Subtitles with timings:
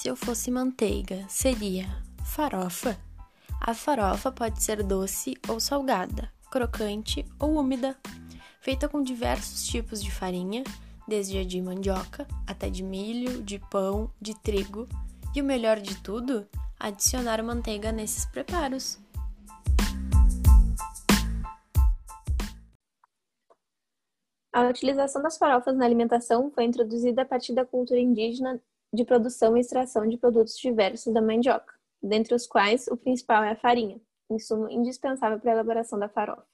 [0.00, 1.84] Se eu fosse manteiga, seria
[2.24, 2.96] farofa?
[3.60, 7.94] A farofa pode ser doce ou salgada, crocante ou úmida,
[8.62, 10.64] feita com diversos tipos de farinha,
[11.06, 14.88] desde a de mandioca até de milho, de pão, de trigo,
[15.36, 16.48] e o melhor de tudo,
[16.78, 18.98] adicionar manteiga nesses preparos.
[24.50, 28.58] A utilização das farofas na alimentação foi introduzida a partir da cultura indígena
[28.92, 31.72] de produção e extração de produtos diversos da mandioca,
[32.02, 34.00] dentre os quais o principal é a farinha,
[34.30, 36.46] insumo indispensável para a elaboração da farofa.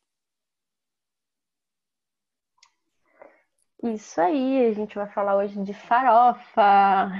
[3.82, 7.10] Isso aí, a gente vai falar hoje de farofa.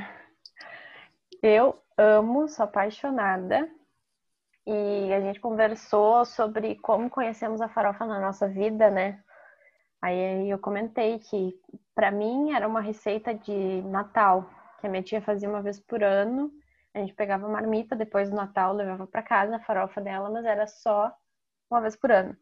[1.42, 3.70] Eu amo, sou apaixonada.
[4.66, 9.22] E a gente conversou sobre como conhecemos a farofa na nossa vida, né?
[10.02, 11.56] Aí eu comentei que
[11.94, 16.02] para mim era uma receita de Natal, que a minha tia fazia uma vez por
[16.02, 16.52] ano.
[16.94, 20.66] A gente pegava marmita depois do Natal, levava para casa a farofa dela, mas era
[20.66, 21.14] só
[21.70, 22.36] uma vez por ano.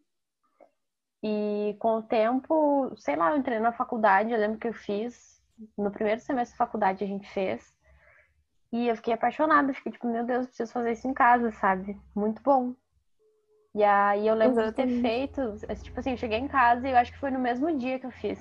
[1.22, 5.42] E com o tempo, sei lá, eu entrei na faculdade, eu lembro que eu fiz,
[5.76, 7.74] no primeiro semestre da faculdade a gente fez,
[8.70, 11.98] e eu fiquei apaixonada, fiquei tipo, meu Deus, preciso fazer isso em casa, sabe?
[12.14, 12.74] Muito bom.
[13.74, 14.96] E aí eu lembro Exatamente.
[14.96, 17.38] de ter feito, tipo assim, eu cheguei em casa e eu acho que foi no
[17.38, 18.38] mesmo dia que eu fiz.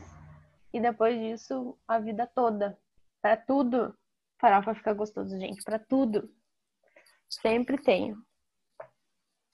[0.74, 2.78] E depois disso, a vida toda.
[3.24, 3.98] Para tudo,
[4.38, 5.64] farofa fica gostoso, gente.
[5.64, 6.30] Para tudo.
[7.30, 8.18] Sempre tenho.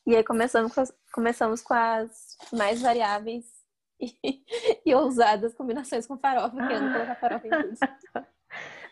[0.07, 3.45] E aí começamos com as, começamos com as mais variáveis
[4.01, 4.43] e,
[4.83, 7.77] e ousadas combinações com farofa, querendo colocar farofa em tudo.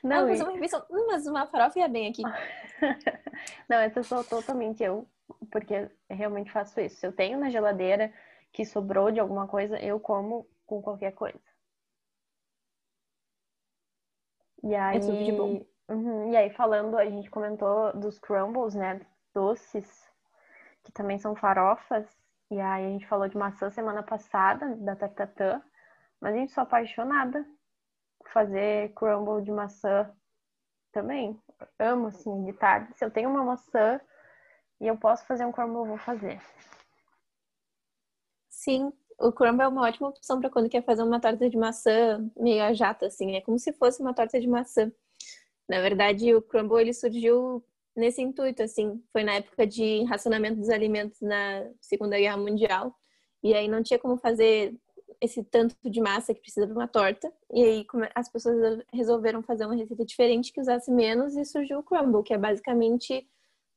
[0.03, 2.21] Não, mas, uma refeição, hum, mas uma farofa ia bem aqui.
[3.67, 5.09] Não, essa sou totalmente eu,
[5.51, 6.97] porque realmente faço isso.
[6.97, 8.13] Se eu tenho na geladeira
[8.53, 11.41] que sobrou de alguma coisa, eu como com qualquer coisa.
[14.63, 15.65] E aí, é tudo de bom.
[15.89, 19.01] Uhum, e aí, falando, a gente comentou dos crumbles, né?
[19.33, 20.07] Doces
[20.87, 22.07] que também são farofas.
[22.49, 25.61] E aí a gente falou de maçã semana passada, da Tatatã.
[26.19, 27.45] Mas a gente sou apaixonada
[28.17, 30.09] por fazer crumble de maçã
[30.93, 31.39] também.
[31.77, 32.93] Amo, assim, de tarde.
[32.97, 33.99] Se eu tenho uma maçã
[34.79, 36.41] e eu posso fazer um crumble, eu vou fazer.
[38.49, 42.29] Sim, o crumble é uma ótima opção para quando quer fazer uma torta de maçã
[42.37, 43.35] meio a jato, assim.
[43.35, 44.91] É como se fosse uma torta de maçã.
[45.67, 47.63] Na verdade, o crumble ele surgiu
[47.95, 49.01] nesse intuito, assim.
[49.11, 52.95] Foi na época de racionamento dos alimentos na Segunda Guerra Mundial.
[53.43, 54.75] E aí não tinha como fazer
[55.19, 57.31] esse tanto de massa que precisa para uma torta.
[57.51, 61.83] E aí as pessoas resolveram fazer uma receita diferente que usasse menos e surgiu o
[61.83, 63.27] crumble, que é basicamente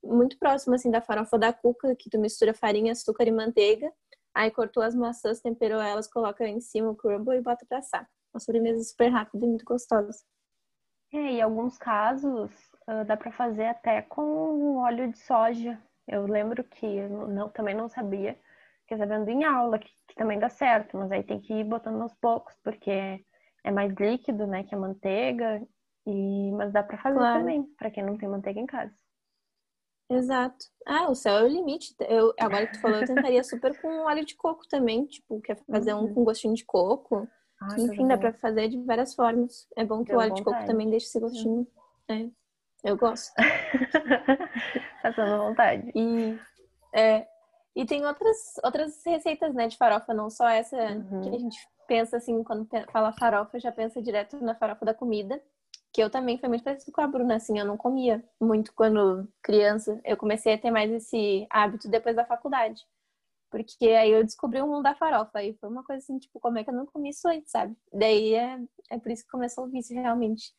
[0.03, 3.91] muito próximo assim da farofa da cuca, que tu mistura farinha, açúcar e manteiga.
[4.35, 8.09] Aí cortou as maçãs, temperou elas, coloca em cima o crumble e bota para assar.
[8.33, 10.19] Uma sobremesa super rápida e muito gostosa.
[11.13, 12.53] É, em alguns casos,
[12.89, 15.81] uh, dá para fazer até com óleo de soja.
[16.07, 18.39] Eu lembro que não, também não sabia,
[18.87, 22.01] que sabendo em aula que, que, também dá certo, mas aí tem que ir botando
[22.01, 23.25] aos poucos, porque
[23.65, 25.61] é mais líquido, né, que a manteiga,
[26.07, 27.41] e mas dá para fazer claro.
[27.41, 28.95] também, para quem não tem manteiga em casa.
[30.11, 30.67] Exato.
[30.85, 31.95] Ah, o céu é o limite.
[32.01, 35.57] Eu, agora que tu falou, eu tentaria super com óleo de coco também, tipo, quer
[35.71, 36.15] fazer um uhum.
[36.15, 37.29] com gostinho de coco.
[37.63, 39.69] Ai, Enfim, dá para fazer de várias formas.
[39.77, 40.51] É bom que Deu o óleo vontade.
[40.51, 41.67] de coco também deixe esse gostinho.
[42.09, 42.27] É.
[42.83, 43.33] Eu gosto.
[45.03, 45.93] Passando vontade.
[45.95, 46.39] E,
[46.95, 47.27] é,
[47.77, 51.21] e tem outras, outras receitas, né, de farofa, não só essa uhum.
[51.21, 55.41] que a gente pensa assim, quando fala farofa, já pensa direto na farofa da comida.
[55.93, 59.29] Que eu também foi muito parecido com a Bruna, assim, eu não comia muito quando
[59.43, 60.01] criança.
[60.05, 62.87] Eu comecei a ter mais esse hábito depois da faculdade.
[63.51, 65.43] Porque aí eu descobri o mundo da farofa.
[65.43, 67.77] E foi uma coisa assim, tipo, como é que eu não comi isso antes, sabe?
[67.93, 70.55] Daí é, é por isso que começou o vício, realmente.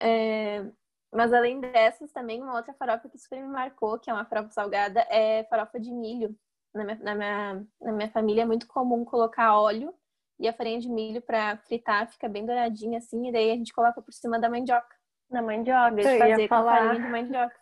[0.00, 0.64] É,
[1.12, 4.50] mas além dessas, também uma outra farofa que super me marcou, que é uma farofa
[4.50, 6.36] salgada, é farofa de milho.
[6.74, 9.94] Na minha, na minha, na minha família é muito comum colocar óleo
[10.38, 13.72] e a farinha de milho para fritar, fica bem douradinha assim, e daí a gente
[13.72, 14.94] coloca por cima da mandioca.
[15.30, 16.78] Na mandioca, de fazer falar.
[16.78, 17.56] com farinha de mandioca.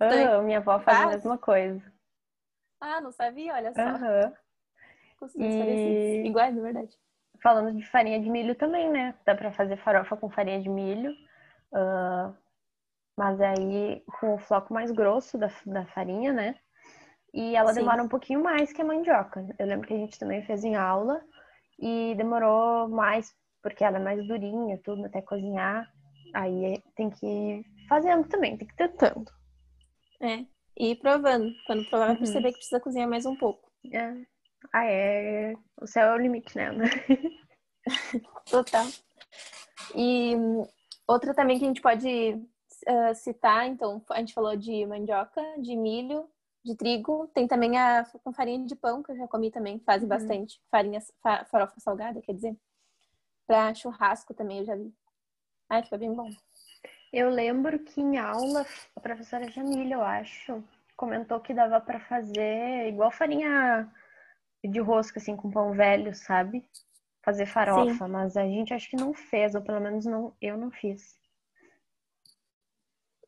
[0.00, 1.92] Uhum, minha avó faz, faz a mesma coisa.
[2.80, 3.54] Ah, não sabia?
[3.54, 3.82] Olha só.
[3.82, 4.32] Uhum.
[5.36, 6.26] E...
[6.26, 6.96] iguais, na verdade.
[7.42, 9.14] Falando de farinha de milho também, né?
[9.24, 11.12] Dá para fazer farofa com farinha de milho.
[11.72, 12.34] Uh,
[13.16, 16.54] mas aí com o floco mais grosso da, da farinha, né?
[17.34, 17.80] E ela Sim.
[17.80, 19.44] demora um pouquinho mais que a mandioca.
[19.58, 21.20] Eu lembro que a gente também fez em aula
[21.78, 25.88] e demorou mais, porque ela é mais durinha, tudo, até cozinhar.
[26.34, 29.30] Aí tem que ir fazendo também, tem que ir tentando.
[30.20, 30.44] É,
[30.78, 31.50] e ir provando.
[31.66, 32.20] Quando provar, vai uhum.
[32.20, 33.70] perceber que precisa cozinhar mais um pouco.
[33.92, 34.14] É.
[34.72, 35.54] Ah, é.
[35.80, 36.70] O céu é o limite, né?
[38.50, 38.84] Total.
[39.94, 40.34] E
[41.08, 45.74] Outra também que a gente pode uh, citar, então, a gente falou de mandioca, de
[45.74, 46.28] milho,
[46.68, 47.28] de trigo.
[47.34, 50.08] Tem também a com farinha de pão, que eu já comi também, fazem uhum.
[50.08, 50.60] bastante.
[50.70, 51.00] Farinha,
[51.50, 52.56] farofa salgada, quer dizer.
[53.46, 54.92] Pra churrasco também eu já vi.
[55.70, 56.28] Ai, fica bem bom.
[57.12, 60.62] Eu lembro que em aula, a professora Jamília, eu acho,
[60.96, 63.90] comentou que dava para fazer igual farinha
[64.62, 66.68] de rosca, assim, com pão velho, sabe?
[67.24, 68.12] Fazer farofa, Sim.
[68.12, 71.16] mas a gente acho que não fez, ou pelo menos não, eu não fiz.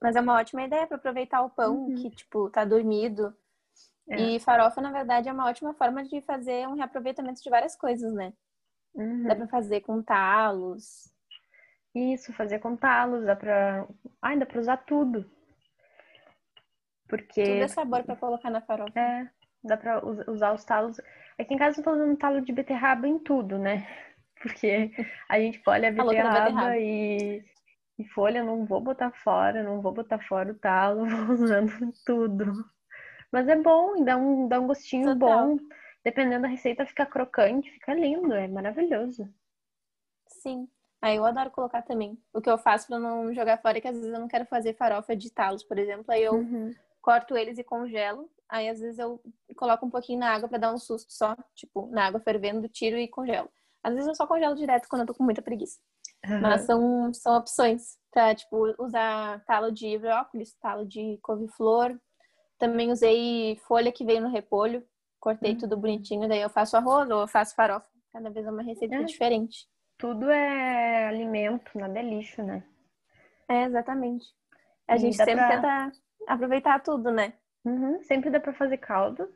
[0.01, 1.95] Mas é uma ótima ideia para aproveitar o pão uhum.
[1.95, 3.35] que, tipo, tá dormido.
[4.09, 4.21] É.
[4.21, 8.13] E farofa, na verdade, é uma ótima forma de fazer um reaproveitamento de várias coisas,
[8.13, 8.33] né?
[8.95, 9.25] Uhum.
[9.25, 11.13] Dá pra fazer com talos.
[11.95, 13.87] Isso, fazer com talos, dá pra.
[14.23, 15.31] Ah, dá pra usar tudo.
[17.09, 17.43] Porque.
[17.43, 18.99] Tudo é sabor pra colocar na farofa.
[18.99, 19.29] É,
[19.63, 21.01] dá pra usar os talos.
[21.39, 23.87] Aqui em casa eu tô usando talo de beterraba em tudo, né?
[24.41, 24.91] Porque
[25.29, 26.79] a gente colhe a beterraba, beterraba.
[26.79, 27.45] E,
[28.01, 32.65] e folha, não vou botar fora, não vou botar fora o talo, vou usando tudo.
[33.33, 35.49] Mas é bom, dá um, dá um gostinho Total.
[35.49, 35.59] bom
[36.05, 39.29] dependendo da receita, fica crocante, fica lindo, é maravilhoso.
[40.27, 40.69] Sim.
[41.03, 42.19] Aí ah, eu adoro colocar também.
[42.33, 44.45] O que eu faço para não jogar fora é que às vezes eu não quero
[44.45, 46.75] fazer farofa de talos, por exemplo, aí eu uhum.
[47.01, 48.31] corto eles e congelo.
[48.47, 49.21] Aí às vezes eu
[49.57, 52.99] coloco um pouquinho na água para dar um susto só, tipo, na água fervendo, tiro
[52.99, 53.51] e congelo.
[53.83, 55.79] Às vezes eu só congelo direto quando eu tô com muita preguiça.
[56.27, 56.41] Uhum.
[56.41, 61.99] Mas são, são opções pra, tipo, usar talo de brócolis, talo de couve-flor.
[62.59, 64.87] Também usei folha que veio no repolho,
[65.21, 65.59] Cortei uhum.
[65.59, 67.87] tudo bonitinho, daí eu faço arroz ou eu faço farofa.
[68.11, 69.05] Cada vez é uma receita é.
[69.05, 69.69] diferente.
[69.99, 72.65] Tudo é alimento, nada é lixo, né?
[73.47, 74.27] É, exatamente.
[74.89, 75.49] A e gente sempre pra...
[75.49, 75.93] tenta
[76.27, 77.35] aproveitar tudo, né?
[77.67, 78.03] Uhum.
[78.03, 79.29] Sempre dá pra fazer caldo.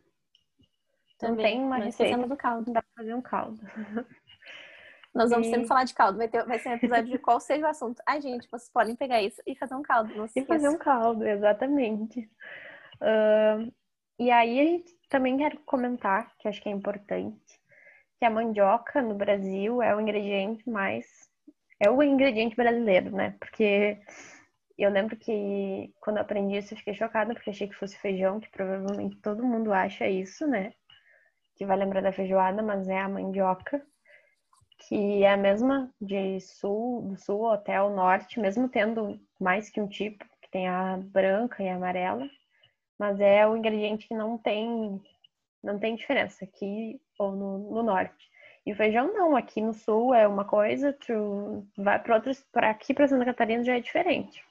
[1.18, 1.36] Também.
[1.36, 2.72] Não tem uma Não receita do caldo.
[2.72, 3.60] Dá pra fazer um caldo.
[5.14, 6.18] Nós vamos sempre falar de caldo.
[6.18, 8.02] Vai, ter, vai ser um episódio de qual seja o assunto.
[8.04, 10.12] Ai, gente, vocês podem pegar isso e fazer um caldo.
[10.14, 12.28] Não se e fazer um caldo, exatamente.
[12.96, 13.72] Uh,
[14.18, 17.60] e aí a gente também quero comentar, que acho que é importante,
[18.18, 21.06] que a mandioca no Brasil é o ingrediente mais.
[21.78, 23.36] É o ingrediente brasileiro, né?
[23.38, 24.00] Porque
[24.76, 28.50] eu lembro que quando aprendi isso eu fiquei chocada, porque achei que fosse feijão, que
[28.50, 30.72] provavelmente todo mundo acha isso, né?
[31.54, 33.84] Que vai lembrar da feijoada, mas é a mandioca,
[34.78, 39.80] que é a mesma de sul, do sul até o norte, mesmo tendo mais que
[39.80, 42.28] um tipo, que tem a branca e a amarela
[42.98, 45.00] mas é o ingrediente que não tem
[45.62, 48.30] não tem diferença aqui ou no, no norte.
[48.66, 52.70] E o feijão não, aqui no sul é uma coisa, tu vai para outros, para
[52.70, 54.44] aqui para Santa Catarina já é diferente.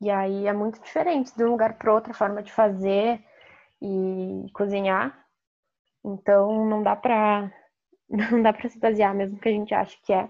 [0.00, 3.22] E aí é muito diferente de um lugar para outro a forma de fazer
[3.80, 5.26] e cozinhar.
[6.04, 7.50] Então não dá para
[8.32, 10.28] não dá para se basear mesmo que a gente acha que é,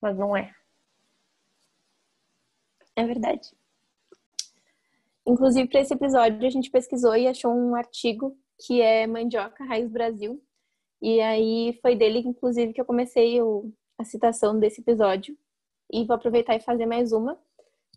[0.00, 0.54] mas não é.
[2.94, 3.50] É verdade.
[5.26, 9.90] Inclusive, para esse episódio, a gente pesquisou e achou um artigo que é Mandioca Raiz
[9.90, 10.42] Brasil.
[11.02, 15.36] E aí foi dele, inclusive, que eu comecei o, a citação desse episódio.
[15.92, 17.38] E vou aproveitar e fazer mais uma,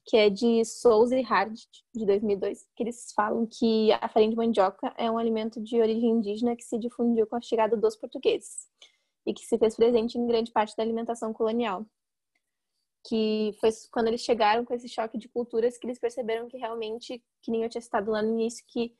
[0.06, 1.58] que é de Souza e Hard,
[1.96, 6.10] de 2002, que eles falam que a farinha de mandioca é um alimento de origem
[6.10, 8.70] indígena que se difundiu com a chegada dos portugueses
[9.26, 11.86] e que se fez presente em grande parte da alimentação colonial
[13.04, 17.24] que foi quando eles chegaram com esse choque de culturas que eles perceberam que realmente,
[17.42, 18.96] que nem eu tinha citado lá no início, que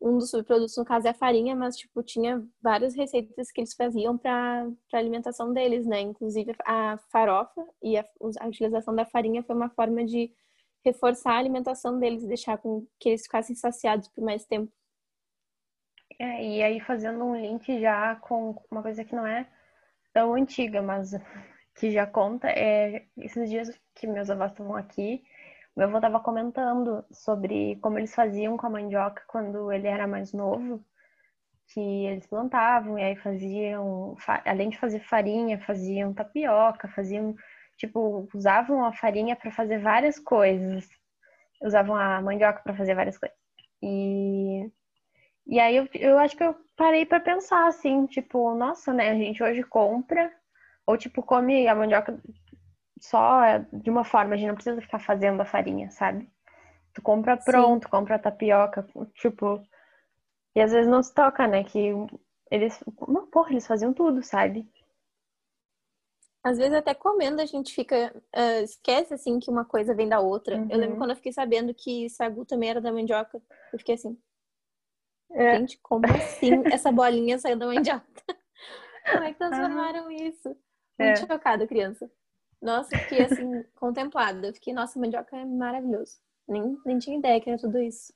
[0.00, 3.74] um dos subprodutos, no caso, é a farinha, mas, tipo, tinha várias receitas que eles
[3.74, 6.00] faziam para a alimentação deles, né?
[6.00, 8.04] Inclusive a farofa e a,
[8.40, 10.30] a, utilização da farinha foi uma forma de
[10.84, 14.70] reforçar a alimentação deles, deixar com que eles ficassem saciados por mais tempo.
[16.18, 19.48] É, e aí fazendo um link já com uma coisa que não é
[20.16, 21.10] tão antiga, mas
[21.74, 25.22] que já conta é esses dias que meus avós estavam aqui,
[25.76, 30.32] meu avô estava comentando sobre como eles faziam com a mandioca quando ele era mais
[30.32, 30.82] novo,
[31.68, 37.34] que eles plantavam e aí faziam, além de fazer farinha, faziam tapioca, faziam,
[37.76, 40.88] tipo, usavam a farinha para fazer várias coisas.
[41.62, 43.36] Usavam a mandioca para fazer várias coisas.
[43.82, 44.70] E
[45.46, 49.14] e aí eu, eu acho que eu parei para pensar assim, tipo, nossa, né, a
[49.14, 50.32] gente hoje compra
[50.86, 52.20] ou tipo, come a mandioca
[53.00, 56.30] só de uma forma, a gente não precisa ficar fazendo a farinha, sabe?
[56.94, 57.90] Tu compra pronto, Sim.
[57.90, 59.62] compra tapioca, tipo.
[60.54, 61.62] E às vezes não se toca, né?
[61.62, 61.92] Que
[62.50, 62.82] eles.
[63.06, 64.66] Não, porra, eles faziam tudo, sabe?
[66.42, 68.14] Às vezes até comendo a gente fica.
[68.34, 70.56] Uh, esquece assim que uma coisa vem da outra.
[70.56, 70.68] Uhum.
[70.70, 70.98] Eu lembro uhum.
[70.98, 73.42] quando eu fiquei sabendo que sagu também era da mandioca.
[73.72, 74.18] Eu fiquei assim.
[75.32, 75.58] É.
[75.58, 78.04] Gente, como assim essa bolinha saiu da mandioca?
[79.12, 80.48] como é que transformaram isso?
[80.98, 81.16] Muito é.
[81.16, 82.10] chocada, criança.
[82.60, 84.48] Nossa, fiquei assim, contemplada.
[84.48, 86.16] Eu fiquei, nossa, mandioca é maravilhoso.
[86.48, 88.12] Nem, nem tinha ideia que era tudo isso.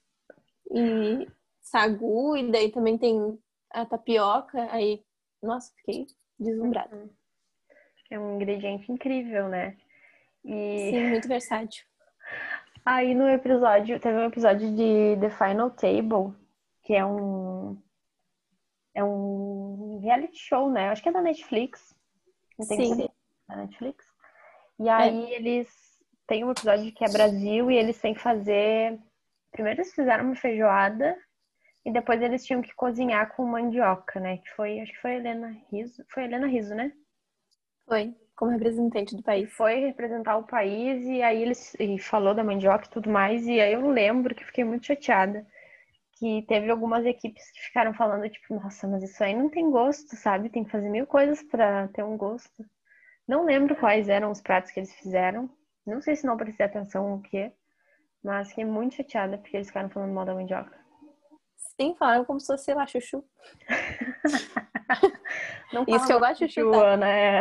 [0.73, 1.29] E
[1.61, 3.39] sagu, e daí também tem
[3.71, 4.69] a tapioca.
[4.71, 5.05] Aí,
[5.43, 6.07] nossa, fiquei
[6.39, 6.95] deslumbrada.
[6.97, 7.11] Uhum.
[8.11, 9.77] É um ingrediente incrível, né?
[10.45, 10.91] E...
[10.91, 11.85] Sim, muito versátil.
[12.85, 16.35] Aí no episódio, teve um episódio de The Final Table,
[16.91, 17.81] que é um
[18.93, 20.89] é um reality show, né?
[20.89, 21.95] Acho que é da Netflix.
[22.59, 23.09] Não tem Sim.
[23.49, 24.05] Da Netflix.
[24.77, 25.37] E aí é.
[25.37, 25.69] eles
[26.27, 28.99] têm um episódio que é Brasil e eles têm que fazer.
[29.53, 31.17] Primeiro eles fizeram uma feijoada
[31.85, 34.39] e depois eles tinham que cozinhar com mandioca, né?
[34.39, 36.05] Que foi, acho que foi a Helena Riso.
[36.09, 36.93] Foi Helena Riso, né?
[37.87, 39.49] Foi, como representante do país.
[39.53, 43.47] Foi representar o país e aí eles e falou da mandioca e tudo mais.
[43.47, 45.47] E aí eu lembro que fiquei muito chateada.
[46.21, 50.15] Que teve algumas equipes que ficaram falando, tipo, nossa, mas isso aí não tem gosto,
[50.17, 50.51] sabe?
[50.51, 52.65] Tem que fazer mil coisas para ter um gosto.
[53.27, 55.49] Não lembro quais eram os pratos que eles fizeram.
[55.87, 57.51] Não sei se não prestei atenção o que,
[58.23, 60.79] mas fiquei muito chateada porque eles ficaram falando mal da mandioca.
[61.81, 63.25] Sim, falaram como se fosse, sei lá, chuchu.
[65.73, 67.41] não Isso que eu gosto de chuchu, né?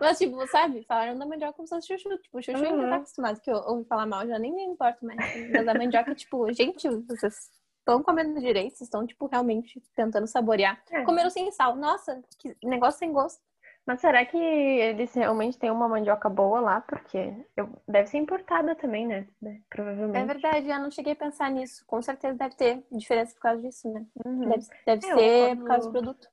[0.00, 0.84] Mas, tipo, sabe?
[0.84, 2.18] Falaram da mandioca como se fosse chuchu.
[2.18, 2.80] Tipo, chuchu uhum.
[2.80, 5.18] ainda tá acostumado, que eu ouvi falar mal, já nem me importo mais.
[5.50, 10.82] Mas a mandioca, tipo, gente, vocês estão comendo direito, vocês estão, tipo, realmente tentando saborear.
[10.90, 11.02] É.
[11.04, 11.76] Comeram sem sal.
[11.76, 13.40] Nossa, que negócio sem gosto.
[13.88, 16.82] Mas será que eles realmente têm uma mandioca boa lá?
[16.82, 17.70] Porque eu...
[17.88, 19.26] deve ser importada também, né?
[19.70, 20.18] Provavelmente.
[20.18, 21.82] É verdade, eu não cheguei a pensar nisso.
[21.86, 24.04] Com certeza deve ter diferença por causa disso, né?
[24.26, 24.46] Uhum.
[24.46, 25.58] Deve, deve é, ser quando...
[25.60, 26.28] por causa do produto.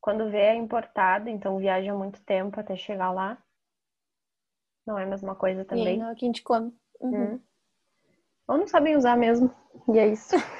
[0.00, 3.36] Quando vê é importado, então viaja muito tempo até chegar lá.
[4.86, 5.98] Não é a mesma coisa também.
[5.98, 6.74] não é o que a gente come.
[7.00, 7.12] Uhum.
[7.12, 7.40] Uhum.
[8.48, 9.54] Ou não sabem usar mesmo.
[9.92, 10.34] E é isso.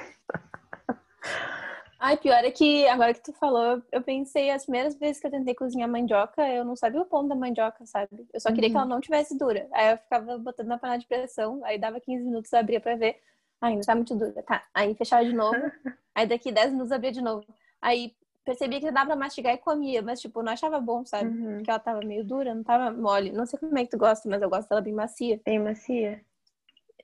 [1.99, 5.31] Ai, pior é que agora que tu falou, eu pensei as primeiras vezes que eu
[5.31, 8.27] tentei cozinhar mandioca, eu não sabia o ponto da mandioca, sabe?
[8.33, 8.71] Eu só queria uhum.
[8.71, 9.67] que ela não tivesse dura.
[9.71, 13.21] Aí eu ficava botando na panela de pressão, aí dava 15 minutos, abria pra ver.
[13.61, 14.63] ainda tá muito dura, tá.
[14.73, 15.55] Aí fechava de novo.
[16.15, 17.45] aí daqui 10 minutos abria de novo.
[17.79, 21.29] Aí percebia que dava pra mastigar e comia, mas tipo, não achava bom, sabe?
[21.29, 21.57] Uhum.
[21.57, 23.31] Porque ela tava meio dura, não tava mole.
[23.31, 25.39] Não sei como é que tu gosta, mas eu gosto dela bem macia.
[25.45, 26.21] Bem macia.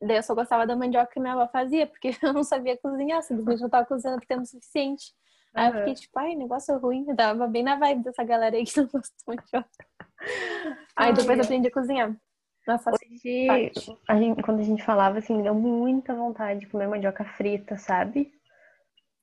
[0.02, 3.22] Daí eu só gostava da mandioca que minha avó fazia, porque eu não sabia cozinhar,
[3.24, 5.14] simplesmente não tava cozinhando porque tempo suficiente.
[5.56, 5.62] Uhum.
[5.62, 7.06] Aí eu fiquei tipo, ai, negócio ruim.
[7.08, 9.70] Eu tava bem na vibe dessa galera aí que não gosta de mandioca.
[10.96, 12.18] Aí depois eu aprendi a cozinhar.
[12.68, 13.48] Nossa, Hoje,
[14.10, 17.78] a gente, quando a gente falava, assim, me deu muita vontade de comer mandioca frita,
[17.78, 18.34] sabe?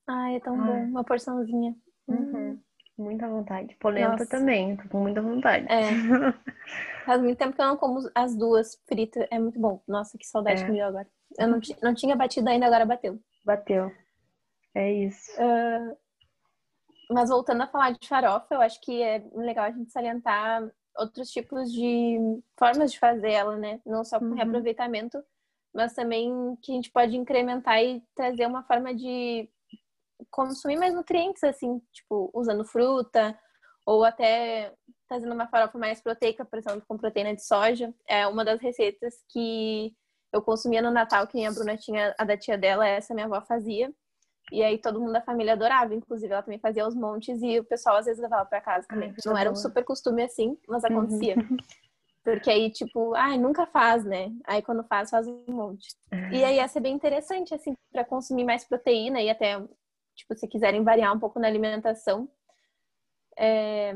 [0.07, 0.83] Ai, é tão bom.
[0.85, 1.75] Uma porçãozinha.
[2.07, 2.59] Uhum.
[2.97, 3.75] Muita vontade.
[3.75, 4.27] Polenta Nossa.
[4.27, 5.65] também, tô com muita vontade.
[5.69, 5.89] É.
[7.05, 9.27] Faz muito tempo que eu não como as duas fritas.
[9.29, 9.81] É muito bom.
[9.87, 10.65] Nossa, que saudade é.
[10.65, 11.07] que me deu agora.
[11.37, 13.19] Eu não, não tinha batido ainda, agora bateu.
[13.43, 13.91] Bateu.
[14.73, 15.31] É isso.
[15.33, 15.95] Uh,
[17.09, 21.29] mas voltando a falar de farofa, eu acho que é legal a gente salientar outros
[21.29, 22.17] tipos de
[22.57, 23.81] formas de fazer ela, né?
[23.85, 24.33] Não só com uhum.
[24.33, 25.21] reaproveitamento,
[25.73, 29.49] mas também que a gente pode incrementar e trazer uma forma de
[30.35, 33.39] consumir mais nutrientes, assim, tipo, usando fruta,
[33.85, 34.73] ou até
[35.07, 37.93] fazendo uma farofa mais proteica, por exemplo, com proteína de soja.
[38.05, 39.95] É uma das receitas que
[40.33, 43.39] eu consumia no Natal, que a Bruna tinha, a da tia dela, essa minha avó
[43.41, 43.93] fazia.
[44.51, 47.63] E aí todo mundo da família adorava, inclusive ela também fazia os montes e o
[47.63, 49.09] pessoal às vezes levava para casa também.
[49.09, 50.89] Ai, Não era um super costume assim, mas uhum.
[50.89, 51.35] acontecia.
[51.37, 51.57] Uhum.
[52.23, 54.31] Porque aí, tipo, ai, nunca faz, né?
[54.45, 55.87] Aí quando faz, faz um monte.
[56.11, 56.31] Uhum.
[56.31, 59.63] E aí ia ser bem interessante, assim, para consumir mais proteína e até
[60.15, 62.29] tipo, se quiserem variar um pouco na alimentação.
[63.37, 63.93] É,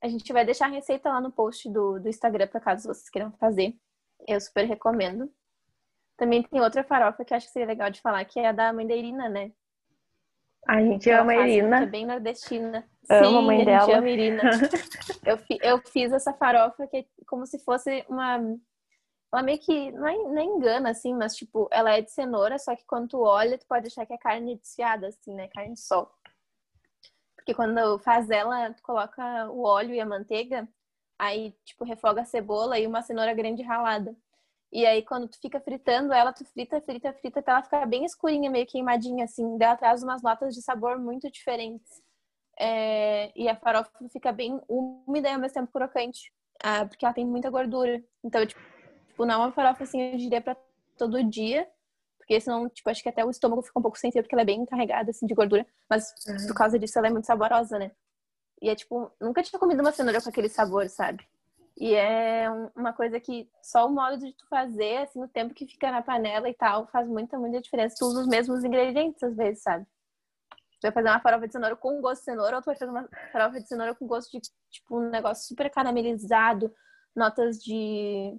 [0.00, 3.10] a gente vai deixar a receita lá no post do, do Instagram para caso vocês
[3.10, 3.74] queiram fazer.
[4.26, 5.30] Eu super recomendo.
[6.16, 8.52] Também tem outra farofa que eu acho que seria legal de falar, que é a
[8.52, 9.52] da mãe da Irina, né?
[10.66, 11.82] A gente ama a Irina.
[11.82, 12.88] É bem nordestina.
[13.08, 13.96] Amo a mãe dela.
[13.96, 14.42] Ama a Irina.
[15.24, 18.38] eu, eu fiz essa farofa que é como se fosse uma
[19.32, 22.58] ela meio que não, é, não é engana, assim, mas tipo, ela é de cenoura,
[22.58, 25.48] só que quando tu olha, tu pode achar que é carne desfiada, assim, né?
[25.48, 26.10] Carne de sol.
[27.36, 30.68] Porque quando faz ela, tu coloca o óleo e a manteiga,
[31.18, 34.16] aí, tipo, refoga a cebola e uma cenoura grande ralada.
[34.70, 38.04] E aí, quando tu fica fritando ela, tu frita, frita, frita, até ela ficar bem
[38.04, 39.56] escurinha, meio queimadinha, assim.
[39.56, 42.02] Daí ela traz umas notas de sabor muito diferentes.
[42.58, 43.32] É...
[43.34, 46.32] E a farofa fica bem úmida e ao mesmo tempo crocante.
[46.62, 48.02] Ah, porque ela tem muita gordura.
[48.22, 48.60] Então, tipo,
[49.18, 50.56] Tipo, não é uma farofa assim, eu diria pra
[50.96, 51.68] todo dia.
[52.18, 54.44] Porque senão, tipo, acho que até o estômago fica um pouco sensível, porque ela é
[54.44, 55.66] bem carregada, assim, de gordura.
[55.90, 56.46] Mas uhum.
[56.46, 57.90] por causa disso, ela é muito saborosa, né?
[58.62, 61.26] E é tipo, nunca tinha comido uma cenoura com aquele sabor, sabe?
[61.76, 65.66] E é uma coisa que só o modo de tu fazer, assim, o tempo que
[65.66, 67.96] fica na panela e tal, faz muita, muita diferença.
[67.98, 69.84] Tu usa os mesmos ingredientes às vezes, sabe?
[70.80, 72.90] Tu vai fazer uma farofa de cenoura com gosto de cenoura ou tu vai fazer
[72.90, 76.72] uma farofa de cenoura com gosto de, tipo, um negócio super caramelizado,
[77.16, 78.38] notas de.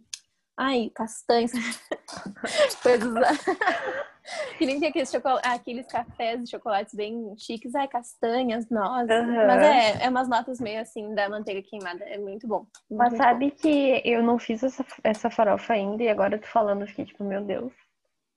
[0.60, 1.54] Ai, castanhas.
[2.84, 3.14] Coisas.
[4.58, 7.74] que nem tem aqueles, chocolate, aqueles cafés de chocolates bem chiques.
[7.74, 9.10] Ai, castanhas, nozes.
[9.10, 9.48] Uhum.
[9.48, 12.04] Mas é, é umas notas meio assim da manteiga queimada.
[12.04, 12.66] É muito bom.
[12.90, 13.56] Muito, Mas sabe bom.
[13.56, 17.24] que eu não fiz essa, essa farofa ainda e agora eu tô falando, fiquei tipo,
[17.24, 17.72] meu Deus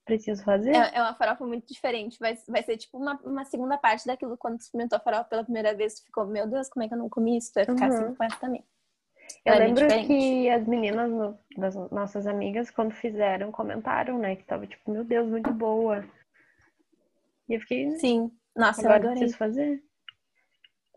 [0.05, 0.75] preciso fazer?
[0.75, 2.17] É, é, uma farofa muito diferente.
[2.19, 5.43] Vai, vai ser tipo uma, uma segunda parte daquilo quando tu experimentou a farofa pela
[5.43, 5.95] primeira vez.
[5.95, 7.51] Tu ficou, meu Deus, como é que eu não comi isso?
[7.51, 8.05] Tu vai ficar assim uhum.
[8.05, 8.63] assim com essa também.
[9.45, 14.35] Eu é lembro que as meninas no, das nossas amigas, quando fizeram, comentaram, né?
[14.35, 16.05] Que tava tipo, meu Deus, muito boa.
[17.49, 17.91] E eu fiquei.
[17.97, 19.19] Sim, nossa, agora eu adorei.
[19.19, 19.83] preciso fazer.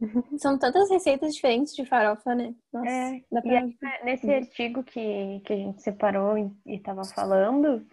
[0.38, 2.54] São tantas receitas diferentes de farofa, né?
[2.72, 3.42] Nossa, é, pra...
[3.44, 7.86] e aí, nesse artigo que, que a gente separou e, e tava falando,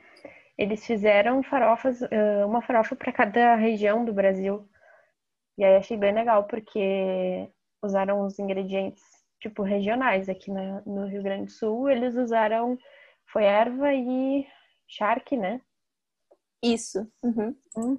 [0.58, 2.02] eles fizeram farofas,
[2.46, 4.68] uma farofa para cada região do Brasil.
[5.58, 7.50] E aí achei bem legal, porque
[7.82, 9.04] usaram os ingredientes,
[9.44, 10.30] tipo, regionais.
[10.30, 12.78] Aqui no Rio Grande do Sul, eles usaram,
[13.26, 14.48] foi erva e
[14.88, 15.62] charque, né?
[16.62, 17.06] Isso.
[17.22, 17.56] Uhum.
[17.78, 17.98] Hum.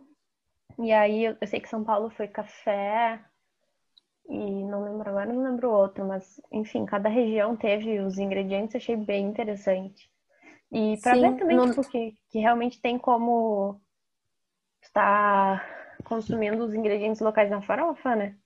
[0.78, 3.22] E aí, eu sei que São Paulo foi café,
[4.26, 8.96] e não lembro agora, não lembro outro, mas enfim, cada região teve os ingredientes, achei
[8.96, 10.10] bem interessante.
[10.72, 11.68] E para ver também não...
[11.68, 13.80] tipo, que, que realmente tem como
[14.82, 15.62] estar
[16.04, 18.36] consumindo os ingredientes locais na farofa, né?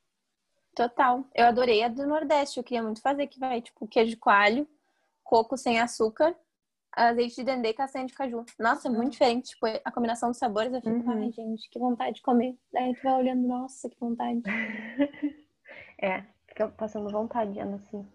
[0.79, 1.25] Total.
[1.35, 2.59] Eu adorei a do Nordeste.
[2.59, 4.65] Eu queria muito fazer que vai, tipo, queijo de coalho,
[5.25, 6.37] coco sem açúcar,
[6.93, 8.45] azeite de dendê e castanha de caju.
[8.57, 9.51] Nossa, é muito diferente.
[9.51, 11.25] Tipo, a combinação dos sabores, eu fico, uhum.
[11.25, 12.57] ai, gente, que vontade de comer.
[12.73, 14.41] Daí tu vai olhando, nossa, que vontade.
[16.01, 18.07] é, fica passando vontade, Ana, assim.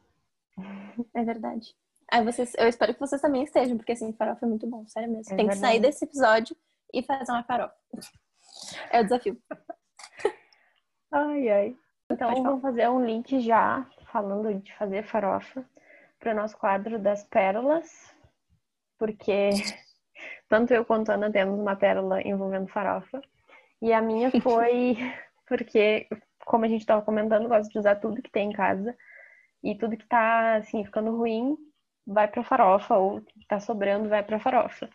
[1.13, 1.75] É verdade.
[2.09, 5.11] Aí vocês, eu espero que vocês também estejam, porque assim, farofa é muito bom, sério
[5.11, 5.33] mesmo.
[5.33, 5.59] É Tem verdade.
[5.59, 6.55] que sair desse episódio
[6.93, 7.75] e fazer uma farofa.
[8.89, 9.37] É o desafio.
[11.11, 11.77] Ai, ai.
[12.13, 15.65] Então vamos fazer um link já, falando de fazer farofa,
[16.19, 18.15] para o nosso quadro das pérolas,
[18.97, 19.49] porque
[20.47, 23.21] tanto eu quanto a Ana temos uma pérola envolvendo farofa.
[23.81, 24.97] E a minha foi
[25.47, 26.07] porque,
[26.45, 28.95] como a gente estava comentando, gosto de usar tudo que tem em casa.
[29.63, 31.57] E tudo que tá, assim, ficando ruim,
[32.05, 34.89] vai para farofa, ou tá sobrando, vai para farofa.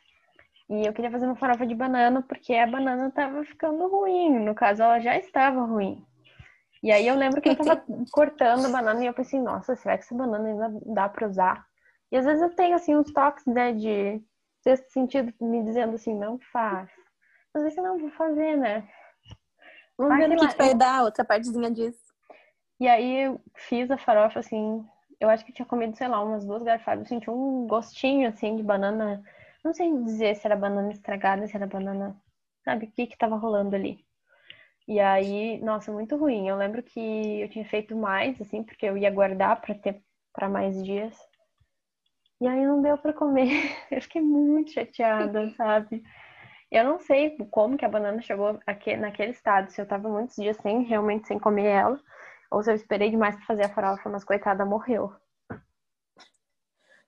[0.69, 4.39] E eu queria fazer uma farofa de banana porque a banana tava ficando ruim.
[4.39, 6.05] No caso, ela já estava ruim.
[6.83, 9.99] E aí eu lembro que eu tava cortando a banana e eu pensei, nossa, será
[9.99, 11.67] que essa banana ainda dá para usar?
[12.11, 14.23] E às vezes eu tenho assim uns toques, né, de
[14.63, 16.91] sexto sentido me dizendo assim, não faz.
[17.55, 18.89] Às vezes não vou fazer, né?
[19.97, 22.01] Vamos ver o que, vai dar, outra partezinha disso.
[22.81, 24.87] E aí eu fiz a farofa assim,
[25.21, 27.05] eu acho que tinha comido, sei lá, umas duas garfadas.
[27.05, 29.23] Eu senti um gostinho, assim, de banana.
[29.65, 32.17] Não sei dizer se era banana estragada, se era banana.
[32.65, 34.07] Sabe o que que tava rolando ali?
[34.89, 36.49] E aí, nossa, muito ruim.
[36.49, 36.99] Eu lembro que
[37.43, 41.15] eu tinha feito mais, assim, porque eu ia guardar para ter para mais dias.
[42.41, 43.51] E aí não deu para comer.
[43.91, 46.03] Eu fiquei muito chateada, sabe?
[46.71, 50.37] Eu não sei como que a banana chegou aqui, naquele estado, se eu tava muitos
[50.37, 52.01] dias sem, realmente sem comer ela.
[52.51, 55.13] Ou se eu esperei demais pra fazer a farofa, mas coitada, morreu.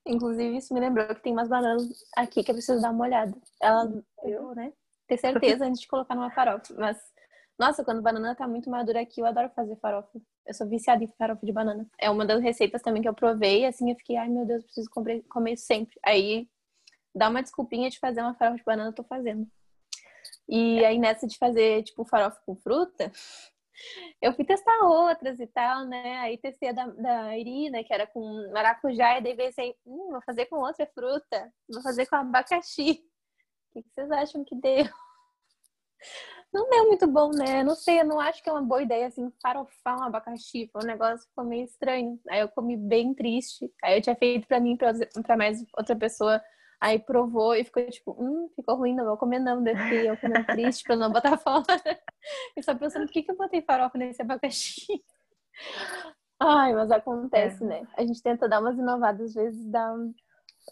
[0.04, 3.36] Inclusive, isso me lembrou que tem umas bananas aqui que eu preciso dar uma olhada.
[3.60, 4.72] Ela, eu, né?
[5.06, 6.74] Ter certeza antes de colocar numa farofa.
[6.76, 6.98] Mas,
[7.60, 10.18] nossa, quando banana tá muito madura aqui, eu adoro fazer farofa.
[10.46, 11.86] Eu sou viciada em farofa de banana.
[11.98, 14.88] É uma das receitas também que eu provei, assim, eu fiquei, ai meu Deus, preciso
[14.88, 15.94] comer, comer sempre.
[16.02, 16.48] Aí,
[17.14, 19.46] dá uma desculpinha de fazer uma farofa de banana, eu tô fazendo.
[20.48, 23.12] E aí, nessa de fazer, tipo, farofa com fruta,
[24.22, 26.16] eu fui testar outras e tal, né?
[26.20, 30.22] Aí testei a da, da Irina, que era com maracujá, e daí pensei, hum, vou
[30.22, 33.04] fazer com outra fruta, vou fazer com abacaxi.
[33.74, 34.86] O que vocês acham que deu?
[36.52, 37.62] Não deu muito bom, né?
[37.62, 40.68] Não sei, eu não acho que é uma boa ideia, assim, farofar um abacaxi.
[40.72, 42.18] Foi um negócio ficou meio estranho.
[42.28, 43.72] Aí eu comi bem triste.
[43.84, 46.42] Aí eu tinha feito pra mim, pra, pra mais outra pessoa
[46.80, 49.62] Aí provou e ficou tipo, hum, ficou ruim, não vou comer não.
[49.62, 51.66] Daí eu comendo triste pra não botar fora.
[52.56, 55.04] E só pensando, por que, que eu botei farofa nesse abacaxi?
[56.40, 57.66] Ai, mas acontece, é.
[57.66, 57.88] né?
[57.98, 59.94] A gente tenta dar umas inovadas, às vezes dá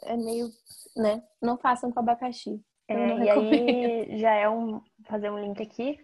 [0.04, 0.48] é meio,
[0.96, 1.22] né?
[1.42, 2.58] Não façam com abacaxi.
[2.88, 5.98] É, e aí já é um fazer um link aqui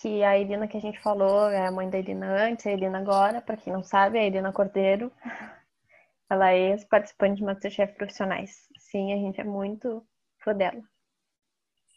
[0.00, 2.98] que a Irina que a gente falou é a mãe da Irina antes, a Irina
[2.98, 5.12] agora, para quem não sabe, é a Irina Cordeiro.
[6.28, 8.66] Ela é participante de Masterchef profissionais.
[8.78, 10.04] Sim, a gente é muito
[10.42, 10.82] fã dela.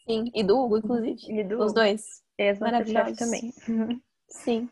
[0.06, 1.16] Sim, e do Hugo, inclusive.
[1.28, 2.22] E do Os dois.
[2.36, 3.52] Ex-Masterchef também.
[4.28, 4.68] Sim.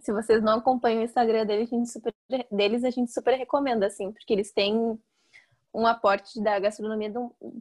[0.00, 2.14] Se vocês não acompanham o Instagram deles, a gente super,
[2.50, 4.98] deles, a gente super recomenda, assim, porque eles têm
[5.72, 7.12] um aporte da gastronomia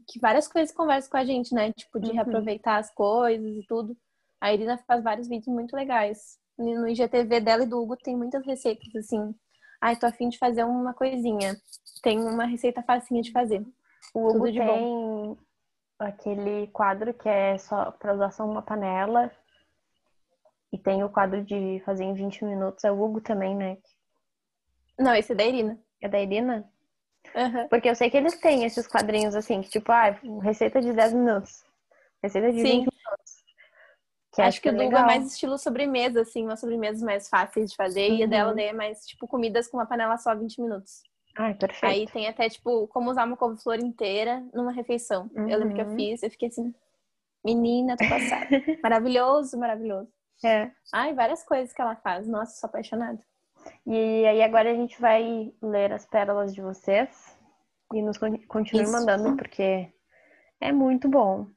[0.08, 1.72] que várias coisas conversam com a gente, né?
[1.72, 2.16] Tipo, de uhum.
[2.16, 3.96] reaproveitar as coisas e tudo.
[4.42, 6.40] A Irina faz vários vídeos muito legais.
[6.58, 9.34] No IGTV dela e do Hugo tem muitas receitas, assim.
[9.82, 11.56] Ai, tô afim de fazer uma coisinha.
[12.02, 13.66] Tem uma receita facinha de fazer.
[14.14, 15.38] O Hugo tem bom.
[16.00, 19.32] aquele quadro que é só para usar só uma panela.
[20.72, 22.84] E tem o quadro de fazer em 20 minutos.
[22.84, 23.78] É o Hugo também, né?
[24.98, 25.80] Não, esse é da Irina.
[26.02, 26.70] É da Irina?
[27.36, 27.68] Uhum.
[27.68, 31.14] Porque eu sei que eles têm esses quadrinhos assim, que tipo, ah, receita de 10
[31.14, 31.64] minutos.
[32.22, 32.64] Receita de Sim.
[32.64, 33.40] 20 minutos.
[34.34, 37.28] Que acho, acho que, que o Duga é mais estilo sobremesa, assim, umas sobremesas mais
[37.28, 38.12] fáceis de fazer.
[38.12, 38.18] Uhum.
[38.18, 38.56] E a dela uhum.
[38.56, 41.02] daí é mais, tipo, comidas com uma panela só 20 minutos.
[41.36, 41.86] Ai, perfeito.
[41.86, 45.30] Aí tem até, tipo, como usar uma couve-flor inteira numa refeição.
[45.36, 45.50] Uhum.
[45.50, 45.96] Eu lembro que eu uhum.
[45.96, 46.74] fiz, eu fiquei assim,
[47.44, 48.48] menina, tô passada.
[48.84, 50.12] maravilhoso, maravilhoso.
[50.44, 50.72] É.
[50.94, 52.28] Ai, várias coisas que ela faz.
[52.28, 53.20] Nossa, sou apaixonada.
[53.86, 57.38] E aí agora a gente vai ler as pérolas de vocês
[57.94, 58.18] e nos
[58.48, 58.92] continue Isso.
[58.92, 59.92] mandando, porque
[60.62, 61.48] é muito bom.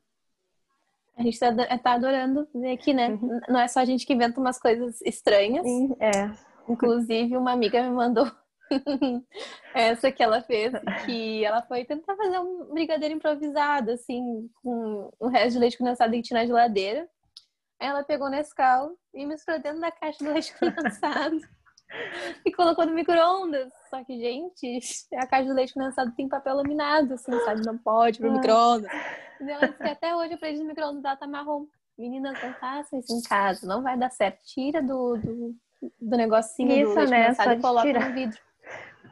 [1.16, 3.08] A gente tá, tá adorando ver aqui, né?
[3.08, 3.40] Uhum.
[3.48, 5.62] Não é só a gente que inventa umas coisas estranhas.
[5.62, 6.30] Sim, é.
[6.68, 8.30] Inclusive, uma amiga me mandou
[9.74, 10.72] essa que ela fez,
[11.04, 16.12] que ela foi tentar fazer um brigadeiro improvisado, assim, com o resto de leite condensado
[16.12, 17.06] que tinha na geladeira.
[17.78, 21.38] Aí ela pegou Nescau e misturou dentro da caixa do leite condensado
[22.44, 23.72] e colocou no micro-ondas.
[23.88, 24.78] Só que, gente,
[25.14, 27.64] a caixa de leite condensado tem papel laminado, assim, sabe?
[27.64, 28.32] Não pode pro ah.
[28.32, 28.90] micro-ondas.
[29.40, 31.66] E ela disse que até hoje a parede do micro-ondas dela tá marrom.
[31.98, 34.42] Meninas, não façam isso em casa, não vai dar certo.
[34.44, 35.54] Tira do, do,
[36.00, 37.22] do negocinho isso, do leite né?
[37.24, 38.08] condensado e coloca tirar.
[38.08, 38.38] no vidro.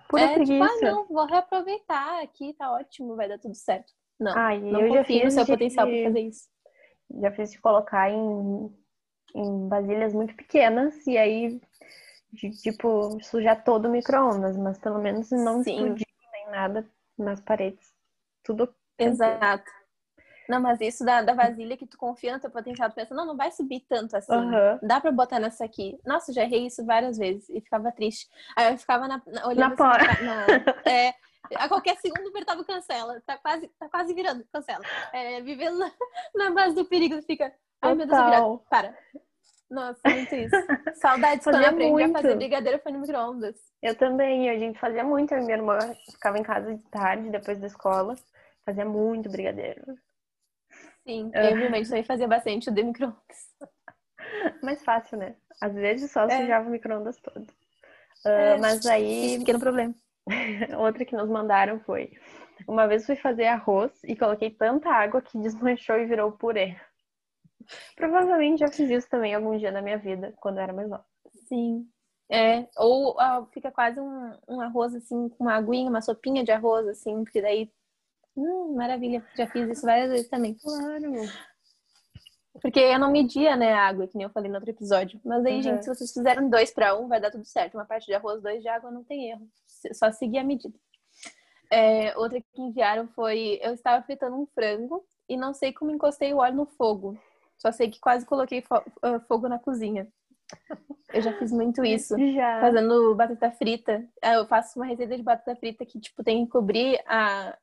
[0.08, 0.68] Pura é, preguiça.
[0.68, 3.92] tipo, ah, não, vou reaproveitar aqui, tá ótimo, vai dar tudo certo.
[4.18, 5.52] Não, Ai, não eu já fiz no seu de...
[5.52, 6.48] potencial pra fazer isso.
[7.20, 8.74] Já fiz de colocar em,
[9.34, 11.60] em vasilhas muito pequenas e aí
[12.32, 15.72] de tipo sujar todo o micro-ondas, mas pelo menos não Sim.
[15.72, 16.88] explodir nem nada
[17.18, 17.92] nas paredes.
[18.42, 18.72] Tudo.
[18.98, 19.70] Exato.
[20.50, 23.24] Não, mas isso da, da vasilha que tu confia no teu potencial, tu pensa, não,
[23.24, 24.34] não vai subir tanto assim.
[24.34, 24.80] Uhum.
[24.82, 25.96] Dá pra botar nessa aqui.
[26.04, 28.28] Nossa, já errei isso várias vezes e ficava triste.
[28.56, 30.46] Aí eu ficava na, na, olhando na assim, na,
[30.90, 31.14] é,
[31.54, 33.22] a qualquer segundo apertava cancela.
[33.24, 34.84] Tá quase, tá quase virando, cancela.
[35.12, 35.92] É, vivendo na,
[36.34, 37.54] na base do perigo, fica.
[37.80, 38.42] Ai, meu Deus, virar.
[38.68, 38.98] Para.
[39.70, 40.56] Nossa, muito isso.
[40.96, 42.16] Saudades quando eu aprendi muito.
[42.16, 43.56] a fazer brigadeiro foi no micro-ondas.
[43.80, 45.78] Eu também, a gente fazia muito, eu e minha irmã
[46.10, 48.16] ficava em casa de tarde, depois da escola,
[48.64, 49.84] fazia muito brigadeiro.
[51.06, 53.20] Sim, eu e minha mãe também fazia bastante o de micro-ondas.
[54.62, 55.36] Mais fácil, né?
[55.60, 56.40] Às vezes só é.
[56.40, 57.46] sujava o micro-ondas todo.
[58.24, 59.38] Uh, é, mas aí.
[59.38, 59.94] Pequeno problema.
[60.78, 62.12] Outra que nos mandaram foi:
[62.66, 66.76] uma vez fui fazer arroz e coloquei tanta água que desmanchou e virou purê.
[67.96, 71.04] Provavelmente já fiz isso também algum dia na minha vida, quando eu era mais nova.
[71.48, 71.86] Sim.
[72.30, 76.52] É, ou ah, fica quase um, um, arroz assim, com uma aguinha, uma sopinha de
[76.52, 77.70] arroz, assim, porque daí.
[78.36, 80.54] Hum, maravilha, já fiz isso várias vezes também.
[80.54, 81.12] Claro.
[82.62, 85.20] Porque eu não media, né, a água, que nem eu falei no outro episódio.
[85.24, 85.62] Mas aí, uhum.
[85.62, 87.74] gente, se vocês fizerem dois para um, vai dar tudo certo.
[87.74, 89.48] Uma parte de arroz, dois de água, não tem erro.
[89.92, 90.76] Só seguir a medida.
[91.70, 96.34] É, outra que enviaram foi: eu estava fritando um frango e não sei como encostei
[96.34, 97.18] o óleo no fogo.
[97.60, 98.64] Só sei que quase coloquei
[99.02, 100.08] ah, fogo na cozinha.
[101.12, 102.16] Eu já fiz muito isso.
[102.34, 102.60] Já.
[102.60, 104.08] Fazendo batata frita.
[104.22, 107.56] Ah, eu faço uma receita de batata frita que, tipo, tem que cobrir a,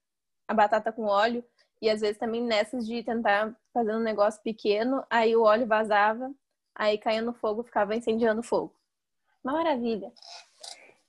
[0.47, 1.43] a batata com óleo.
[1.81, 6.31] E às vezes também nessas de tentar fazer um negócio pequeno, aí o óleo vazava,
[6.75, 8.73] aí caía no fogo, ficava incendiando o fogo.
[9.43, 10.11] Uma maravilha.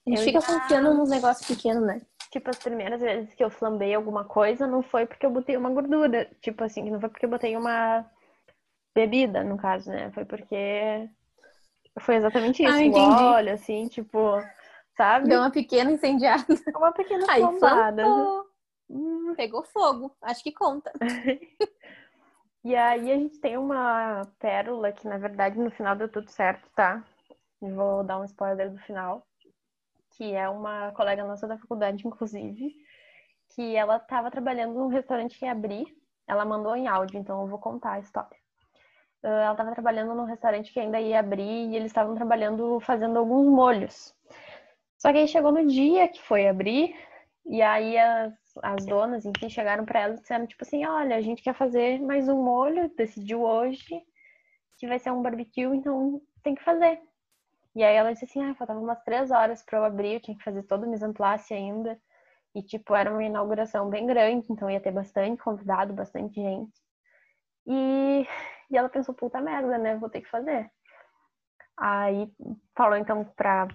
[0.05, 0.47] A gente eu fica já...
[0.47, 2.01] confiando nos negócios pequenos, né?
[2.31, 5.69] Tipo, as primeiras vezes que eu flambei alguma coisa, não foi porque eu botei uma
[5.71, 6.29] gordura.
[6.41, 8.05] Tipo assim, não foi porque eu botei uma
[8.93, 10.11] bebida, no caso, né?
[10.11, 11.09] Foi porque
[11.99, 12.97] foi exatamente isso.
[12.97, 14.41] Ah, o óleo, assim, tipo,
[14.95, 15.29] sabe?
[15.29, 16.45] Deu uma pequena incendiada.
[16.75, 18.05] Uma pequena Aí, flambada.
[18.89, 19.33] Hum.
[19.35, 20.15] Pegou fogo.
[20.21, 20.91] Acho que conta.
[22.63, 26.69] e aí a gente tem uma pérola que, na verdade, no final deu tudo certo,
[26.75, 27.03] tá?
[27.61, 29.25] Vou dar um spoiler do final.
[30.11, 32.75] Que é uma colega nossa da faculdade, inclusive,
[33.55, 35.85] que ela estava trabalhando num restaurante que ia abrir.
[36.27, 38.38] Ela mandou em áudio, então eu vou contar a história.
[39.23, 43.17] Ah, ela estava trabalhando num restaurante que ainda ia abrir e eles estavam trabalhando fazendo
[43.19, 44.15] alguns molhos.
[44.97, 46.95] Só que aí chegou no dia que foi abrir
[47.45, 51.21] e aí as, as donas, enfim, chegaram para ela e disseram tipo assim, olha, a
[51.21, 54.03] gente quer fazer mais um molho, decidiu hoje
[54.77, 57.01] que vai ser um barbecue, então tem que fazer.
[57.75, 60.37] E aí ela disse assim, ah, faltava umas três horas para eu abrir, eu tinha
[60.37, 61.99] que fazer todo o mise en place ainda.
[62.55, 66.73] E, tipo, era uma inauguração bem grande, então ia ter bastante convidado, bastante gente.
[67.69, 68.27] E,
[68.71, 69.95] e ela pensou, puta merda, né?
[69.95, 70.69] Vou ter que fazer.
[71.77, 72.29] Aí
[72.75, 73.67] falou então pra,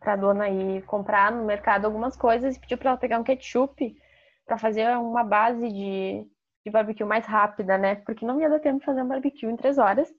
[0.00, 3.96] pra dona ir comprar no mercado algumas coisas e pediu pra ela pegar um ketchup
[4.44, 6.26] para fazer uma base de,
[6.64, 7.94] de barbecue mais rápida, né?
[7.96, 10.12] Porque não ia dar tempo de fazer um barbecue em três horas.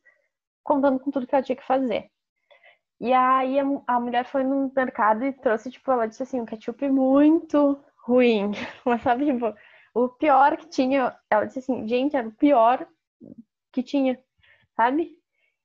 [0.63, 2.09] contando com tudo que ela tinha que fazer.
[3.01, 6.87] E aí a, mulher foi no mercado e trouxe, tipo, ela disse assim, um ketchup
[6.89, 8.51] muito ruim.
[8.85, 9.53] Mas sabe, tipo,
[9.93, 12.87] o pior que tinha, ela disse assim, gente, era o pior
[13.79, 14.19] que tinha,
[14.75, 15.17] sabe?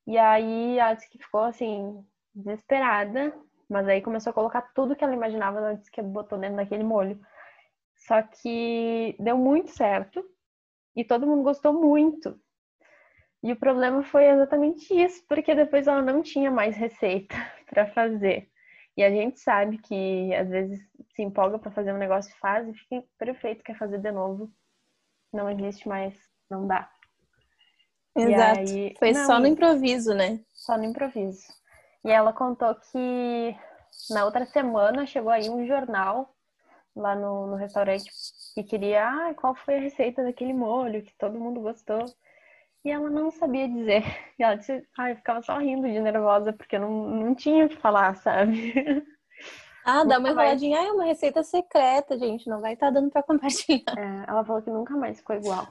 [0.07, 3.35] E aí ela disse que ficou assim, desesperada,
[3.69, 6.85] mas aí começou a colocar tudo que ela imaginava, ela disse que botou dentro daquele
[6.85, 7.21] molho.
[7.97, 10.25] Só que deu muito certo
[10.97, 12.39] e todo mundo gostou muito.
[13.43, 17.35] E o problema foi exatamente isso, porque depois ela não tinha mais receita
[17.69, 18.51] para fazer.
[18.97, 20.81] E a gente sabe que às vezes
[21.15, 24.53] se empolga para fazer um negócio e faz e fica perfeito, quer fazer de novo.
[25.33, 26.15] Não existe mais,
[26.49, 26.91] não dá.
[28.17, 28.61] Exato.
[28.61, 30.41] Aí, foi não, só no improviso, né?
[30.53, 31.43] Só no improviso.
[32.05, 33.57] E ela contou que
[34.11, 36.35] na outra semana chegou aí um jornal
[36.95, 38.05] lá no, no restaurante
[38.55, 42.05] que queria, ah, qual foi a receita daquele molho que todo mundo gostou.
[42.85, 44.05] E ela não sabia dizer.
[44.39, 47.69] E ela disse, ah, eu ficava só rindo de nervosa, porque não, não tinha o
[47.69, 48.75] que falar, sabe?
[49.87, 50.81] Ah, dá uma enroladinha.
[50.81, 52.49] Ah, é uma receita secreta, gente.
[52.49, 53.93] Não vai estar tá dando para compartilhar.
[53.99, 55.69] É, ela falou que nunca mais ficou igual.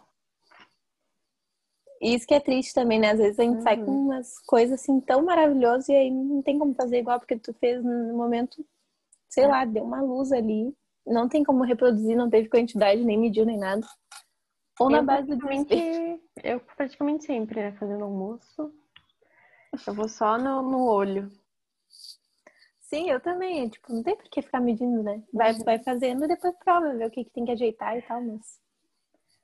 [2.04, 3.12] Isso que é triste também, né?
[3.12, 3.62] Às vezes a gente uhum.
[3.62, 4.06] sai com uhum.
[4.06, 7.82] umas coisas assim tão maravilhosas e aí não tem como fazer igual, porque tu fez
[7.82, 8.66] no momento,
[9.30, 9.48] sei é.
[9.48, 10.76] lá, deu uma luz ali.
[11.06, 13.86] Não tem como reproduzir, não teve quantidade, nem mediu, nem nada.
[14.80, 16.22] Ou na base do despeito.
[16.44, 17.72] Eu praticamente sempre, né?
[17.74, 18.74] Fazendo almoço.
[19.88, 21.32] Eu vou só no, no olho.
[22.82, 23.70] Sim, eu também.
[23.70, 25.24] Tipo, não tem por que ficar medindo, né?
[25.34, 25.64] Vai, uhum.
[25.64, 28.60] vai fazendo e depois prova, ver o que, que tem que ajeitar e tal, mas.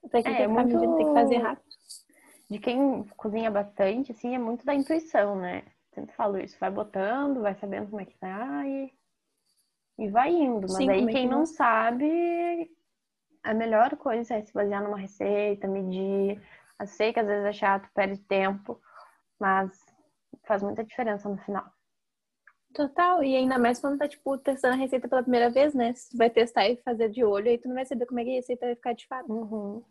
[0.09, 0.67] Pra que é, ficar muito...
[0.67, 1.78] medindo, tem que fazer rápido.
[2.49, 5.63] De quem cozinha bastante, assim, é muito da intuição, né?
[5.93, 6.57] Sempre falo isso.
[6.59, 8.91] Vai botando, vai sabendo como é que tá e,
[9.99, 10.67] e vai indo.
[10.67, 12.71] Mas Sim, aí é quem que não sabe
[13.43, 16.41] a melhor coisa é se basear numa receita, medir.
[16.79, 18.79] Eu sei que às vezes é chato, perde tempo,
[19.39, 19.71] mas
[20.45, 21.65] faz muita diferença no final.
[22.73, 25.91] Total, e ainda mais quando tá, tipo, testando a receita pela primeira vez, né?
[25.93, 28.23] Se tu vai testar e fazer de olho, aí tu não vai saber como é
[28.23, 29.31] que a receita vai ficar de fato.
[29.31, 29.83] Uhum.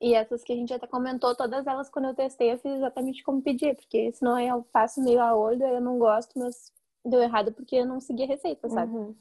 [0.00, 3.22] E essas que a gente até comentou, todas elas, quando eu testei, eu fiz exatamente
[3.24, 6.72] como pedir, porque senão eu faço meio a olho, eu não gosto, mas
[7.04, 8.92] deu errado porque eu não segui a receita, sabe?
[8.92, 9.16] Uhum.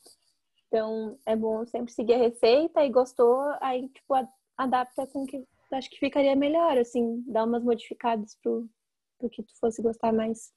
[0.67, 4.13] Então, é bom sempre seguir a receita e gostou, aí, tipo,
[4.55, 8.69] adapta com que acho que ficaria melhor, assim, dar umas modificadas pro,
[9.17, 10.51] pro que tu fosse gostar mais.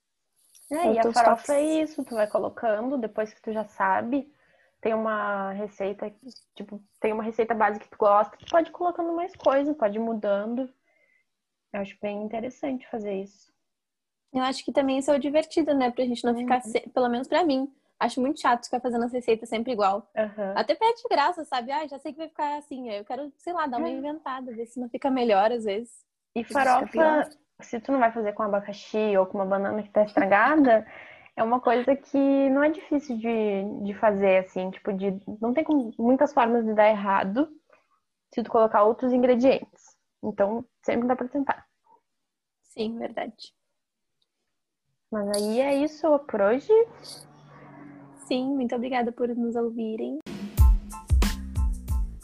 [0.70, 1.50] É, e a farofa toques.
[1.50, 4.30] é isso, tu vai colocando, depois que tu já sabe,
[4.80, 6.12] tem uma receita,
[6.54, 9.96] tipo, tem uma receita básica que tu gosta, tu pode ir colocando mais coisa, pode
[9.96, 10.72] ir mudando.
[11.72, 13.52] Eu acho bem interessante fazer isso.
[14.32, 15.90] Eu acho que também isso é o divertido, né?
[15.90, 16.40] Pra gente não uhum.
[16.40, 16.62] ficar,
[16.92, 20.10] pelo menos pra mim, Acho muito chato ficar fazendo as receitas sempre igual.
[20.16, 20.52] Uhum.
[20.56, 21.70] Até perde graça, sabe?
[21.70, 22.90] Ah, já sei que vai ficar assim.
[22.90, 23.92] Eu quero, sei lá, dar uma é.
[23.92, 26.02] inventada, ver se não fica melhor às vezes.
[26.34, 27.28] E farofa,
[27.60, 30.86] se tu não vai fazer com abacaxi ou com uma banana que tá estragada,
[31.40, 32.18] é uma coisa que
[32.50, 35.18] não é difícil de, de fazer, assim, tipo, de.
[35.40, 35.64] Não tem
[35.98, 37.48] muitas formas de dar errado
[38.30, 39.96] se tu colocar outros ingredientes.
[40.22, 41.66] Então, sempre dá pra tentar.
[42.62, 43.54] Sim, verdade.
[45.10, 46.70] Mas aí é isso por hoje.
[48.26, 50.18] Sim, muito obrigada por nos ouvirem.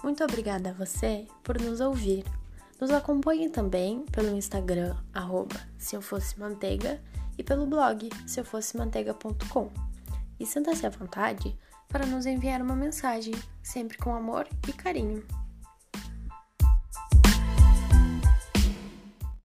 [0.05, 2.23] Muito obrigada a você por nos ouvir.
[2.79, 7.03] Nos acompanhe também pelo Instagram, arroba se eu fosse manteiga,
[7.39, 9.71] e pelo blog se eu fosse manteiga.com.
[10.39, 11.57] E sinta-se à vontade
[11.89, 15.25] para nos enviar uma mensagem, sempre com amor e carinho.